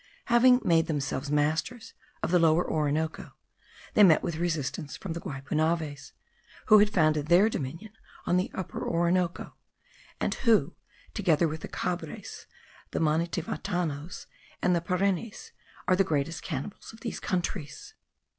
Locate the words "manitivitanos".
12.99-14.25